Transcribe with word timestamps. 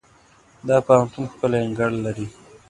دا 0.67 0.77
پوهنتون 0.87 1.25
ښکلی 1.31 1.57
انګړ 1.65 1.91
لري. 2.05 2.27